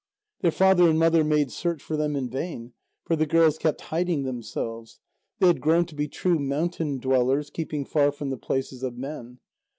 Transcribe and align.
Their 0.41 0.49
father 0.49 0.89
and 0.89 0.97
mother 0.97 1.23
made 1.23 1.51
search 1.51 1.79
for 1.83 1.95
them 1.95 2.15
in 2.15 2.27
vain, 2.27 2.73
for 3.03 3.15
the 3.15 3.27
girls 3.27 3.59
kept 3.59 3.81
hiding 3.81 4.23
themselves; 4.23 4.99
they 5.37 5.45
had 5.45 5.61
grown 5.61 5.85
to 5.85 5.93
be 5.95 6.07
true 6.07 6.39
mountain 6.39 6.97
dwellers, 6.97 7.51
keeping 7.51 7.85
far 7.85 8.11
from 8.11 8.31
the 8.31 8.37
places 8.37 8.81
of 8.81 8.97
men. 8.97 9.37